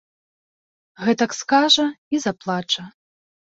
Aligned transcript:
Гэтак 1.05 1.31
скажа 1.41 1.87
і 2.17 2.25
заплача. 2.27 2.83